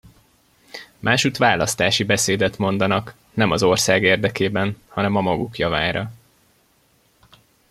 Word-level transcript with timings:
Másutt 0.99 1.37
választási 1.37 2.03
beszédet 2.03 2.57
mondanak, 2.57 3.15
nem 3.33 3.51
az 3.51 3.63
ország 3.63 4.03
érdekében, 4.03 4.77
hanem 4.87 5.15
a 5.15 5.21
maguk 5.21 5.57
javára. 5.57 6.11